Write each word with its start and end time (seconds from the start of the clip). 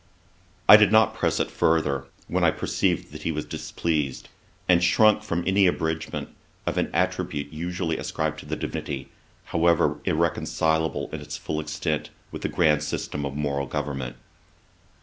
I 0.67 0.77
did 0.77 0.91
not 0.91 1.13
press 1.13 1.39
it 1.39 1.51
further, 1.51 2.07
when 2.27 2.43
I 2.43 2.49
perceived 2.49 3.11
that 3.11 3.21
he 3.21 3.31
was 3.31 3.45
displeased, 3.45 4.29
and 4.67 4.83
shrunk 4.83 5.21
from 5.21 5.43
any 5.45 5.67
abridgement 5.67 6.29
of 6.65 6.79
an 6.79 6.89
attribute 6.91 7.53
usually 7.53 7.99
ascribed 7.99 8.39
to 8.39 8.47
the 8.47 8.55
Divinity, 8.55 9.09
however 9.53 9.99
irreconcilable 10.05 11.07
in 11.13 11.21
its 11.21 11.37
full 11.37 11.59
extent 11.59 12.09
with 12.31 12.41
the 12.41 12.49
grand 12.49 12.81
system 12.81 13.27
of 13.27 13.35
moral 13.37 13.67
government. 13.67 14.15